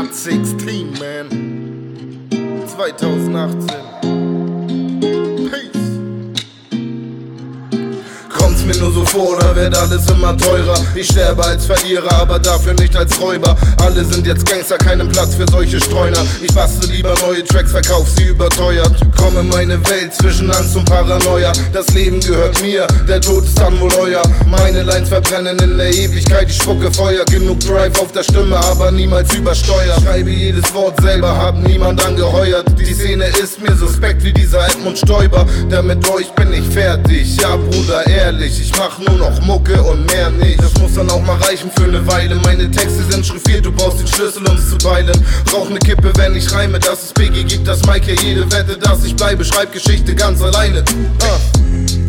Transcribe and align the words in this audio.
Hard 0.00 0.14
16, 0.14 0.92
man. 0.98 1.28
2018. 2.74 3.68
Peace. 5.50 5.76
Kommt's 8.30 8.64
mir 8.64 8.76
nur 8.78 8.92
so 8.94 9.04
vor, 9.04 9.38
da 9.38 9.54
wird 9.54 9.76
alles 9.76 10.08
immer 10.08 10.34
teurer. 10.38 10.80
Ich 10.94 11.08
sterbe 11.08 11.44
als 11.44 11.66
Verlierer, 11.66 12.12
aber 12.12 12.38
dafür 12.38 12.72
nicht 12.72 12.96
als 12.96 13.20
Räuber. 13.20 13.54
Alle 13.82 14.02
sind 14.06 14.26
jetzt 14.26 14.46
Gangster, 14.46 14.78
keinen 14.78 15.10
Platz 15.10 15.34
für 15.34 15.46
solche 15.50 15.78
Streuner. 15.78 16.24
Ich 16.40 16.54
bastel 16.54 16.88
lieber 16.88 17.14
neue 17.20 17.44
Tracks, 17.44 17.72
verkauf 17.72 18.08
sie 18.08 18.28
überteuert. 18.28 18.96
Komme 19.20 19.42
meine 19.42 19.78
Welt 19.90 20.14
zwischen 20.14 20.50
Angst 20.50 20.74
und 20.76 20.86
Paranoia. 20.86 21.52
Das 21.74 21.92
Leben 21.92 22.20
gehört 22.20 22.60
mir, 22.62 22.86
der 23.06 23.20
Tod 23.20 23.44
ist 23.44 23.58
dann 23.60 23.78
wohl 23.78 23.92
euer. 24.00 24.22
Meine 24.46 24.82
Lines 24.82 25.10
verbrennen 25.10 25.58
in 25.58 25.76
der 25.76 25.92
Ewigkeit, 25.92 26.48
ich 26.48 26.56
spucke 26.56 26.90
Feuer. 26.90 27.24
Genug 27.26 27.60
Drive 27.60 28.00
auf 28.00 28.12
der 28.12 28.22
Stimme, 28.22 28.56
aber 28.56 28.90
niemals 28.90 29.34
übersteuert. 29.34 30.00
Schreibe 30.02 30.30
jedes 30.30 30.72
Wort 30.72 30.98
selber, 31.02 31.36
hab 31.36 31.56
niemand 31.58 32.02
angeheuert. 32.04 32.66
Die 32.78 32.94
Szene 32.94 33.26
ist 33.26 33.60
mir 33.60 33.76
suspekt 33.76 34.24
wie 34.24 34.32
dieser 34.32 34.66
Edmund 34.66 34.96
Stoiber. 34.96 35.46
Denn 35.70 35.86
mit 35.86 36.08
euch 36.08 36.30
bin 36.32 36.52
ich 36.54 36.66
fertig, 36.68 37.36
ja 37.36 37.56
Bruder, 37.56 38.06
ehrlich. 38.06 38.58
Ich 38.58 38.72
mach 38.78 38.98
nur 39.00 39.18
noch 39.18 39.38
Mucke 39.42 39.82
und 39.82 40.06
mehr 40.06 40.30
nicht. 40.30 40.62
Das 40.62 40.72
muss 40.80 40.94
dann 40.94 41.10
auch 41.10 41.22
mal 41.22 41.36
reichen 41.36 41.70
für 41.76 41.88
ne 41.88 42.06
Weile. 42.06 42.36
Meine 42.36 42.70
Texte 42.70 43.02
Schlüssel, 44.20 44.46
um's 44.48 44.68
zu 44.68 44.84
weilen. 44.84 45.18
Rauch 45.50 45.70
ne 45.70 45.78
Kippe, 45.78 46.12
wenn 46.16 46.36
ich 46.36 46.52
reime, 46.52 46.78
dass 46.78 47.04
es 47.04 47.12
Biggie 47.14 47.42
gibt, 47.42 47.66
das 47.66 47.80
Mike 47.86 48.04
hier 48.04 48.22
jede 48.22 48.52
Wette, 48.52 48.76
dass 48.76 49.02
ich 49.02 49.16
bleibe. 49.16 49.42
Schreib 49.46 49.72
Geschichte 49.72 50.14
ganz 50.14 50.42
alleine. 50.42 50.84
Ah. 51.22 51.99